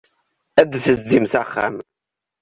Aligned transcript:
Ad 0.61 0.67
d-tezim 0.71 1.25
s 1.31 1.33
axxam. 1.41 1.75